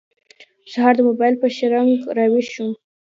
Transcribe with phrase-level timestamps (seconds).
[0.71, 2.71] سهار د موبایل په شرنګ راوېښ شوم.